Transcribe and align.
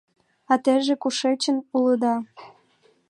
—А 0.51 0.53
теже 0.63 0.95
кушечын 1.01 1.57
улыда? 1.75 2.15